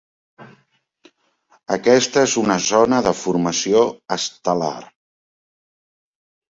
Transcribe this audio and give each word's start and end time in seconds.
Aquesta 1.75 2.25
és 2.29 2.35
una 2.45 2.57
zona 2.71 3.03
de 3.09 3.15
formació 3.21 3.87
estel·lar. 4.19 4.77